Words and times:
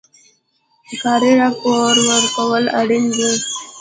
کاري 1.01 1.31
راپور 1.41 1.93
ورکول 2.09 2.63
اړین 2.79 3.05
دي 3.15 3.31